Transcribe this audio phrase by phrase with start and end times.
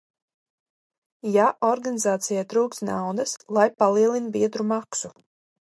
[1.35, 5.17] Ja organizācijai trūkst naudas, lai palielina biedru maksu.